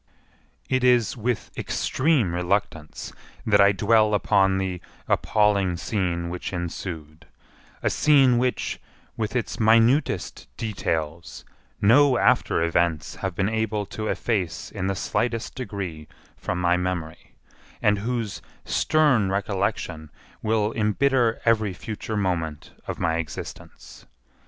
It 0.67 0.83
is 0.83 1.15
with 1.15 1.51
extreme 1.55 2.33
reluctance 2.33 3.13
that 3.45 3.61
I 3.61 3.71
dwell 3.71 4.15
upon 4.15 4.57
the 4.57 4.81
appalling 5.07 5.77
scene 5.77 6.29
which 6.31 6.51
ensued; 6.51 7.27
a 7.83 7.89
scene 7.91 8.39
which, 8.39 8.81
with 9.15 9.35
its 9.35 9.59
minutest 9.59 10.47
details, 10.57 11.45
no 11.83 12.17
after 12.17 12.63
events 12.63 13.17
have 13.17 13.35
been 13.35 13.47
able 13.47 13.85
to 13.93 14.07
efface 14.07 14.71
in 14.71 14.87
the 14.87 14.95
slightest 14.95 15.53
degree 15.53 16.07
from 16.35 16.59
my 16.59 16.77
memory, 16.77 17.35
and 17.79 17.99
whose 17.99 18.41
stern 18.65 19.29
recollection 19.29 20.09
will 20.41 20.73
embitter 20.73 21.39
every 21.45 21.73
future 21.73 22.17
moment 22.17 22.71
of 22.87 22.97
my 22.97 23.17
existence. 23.17 24.07